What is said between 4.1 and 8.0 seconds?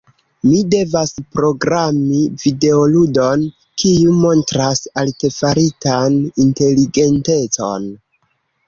montras artefaritan inteligentecon.